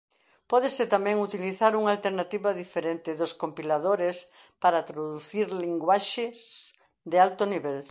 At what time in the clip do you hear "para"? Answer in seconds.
4.63-4.85